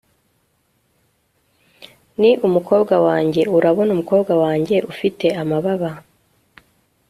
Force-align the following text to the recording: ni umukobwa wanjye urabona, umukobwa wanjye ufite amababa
ni 2.19 2.31
umukobwa 2.47 2.95
wanjye 3.07 3.41
urabona, 3.57 3.89
umukobwa 3.93 4.31
wanjye 4.43 4.75
ufite 4.91 5.25
amababa 5.41 5.91